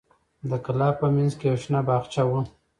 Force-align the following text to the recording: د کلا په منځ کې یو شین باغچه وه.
د 0.49 0.51
کلا 0.65 0.89
په 0.99 1.05
منځ 1.15 1.31
کې 1.39 1.45
یو 1.49 1.57
شین 1.63 1.75
باغچه 1.87 2.23
وه. 2.29 2.41